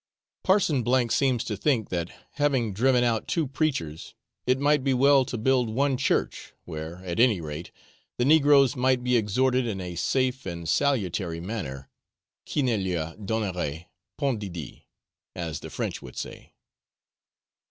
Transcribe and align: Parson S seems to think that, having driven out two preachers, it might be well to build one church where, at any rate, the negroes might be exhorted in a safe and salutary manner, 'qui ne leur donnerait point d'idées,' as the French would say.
Parson 0.43 0.83
S 0.87 1.13
seems 1.13 1.43
to 1.43 1.55
think 1.55 1.89
that, 1.89 2.09
having 2.31 2.73
driven 2.73 3.03
out 3.03 3.27
two 3.27 3.45
preachers, 3.45 4.15
it 4.47 4.57
might 4.59 4.83
be 4.83 4.95
well 4.95 5.25
to 5.25 5.37
build 5.37 5.69
one 5.69 5.95
church 5.95 6.53
where, 6.65 7.05
at 7.05 7.19
any 7.19 7.39
rate, 7.39 7.69
the 8.17 8.25
negroes 8.25 8.75
might 8.75 9.03
be 9.03 9.15
exhorted 9.15 9.67
in 9.67 9.79
a 9.79 9.93
safe 9.95 10.47
and 10.47 10.67
salutary 10.67 11.39
manner, 11.39 11.87
'qui 12.51 12.63
ne 12.63 12.77
leur 12.77 13.15
donnerait 13.17 13.89
point 14.17 14.39
d'idées,' 14.39 14.85
as 15.35 15.59
the 15.59 15.69
French 15.69 16.01
would 16.01 16.17
say. 16.17 16.55